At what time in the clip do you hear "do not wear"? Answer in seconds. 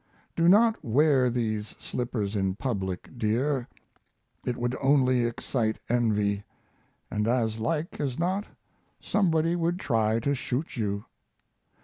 0.35-1.29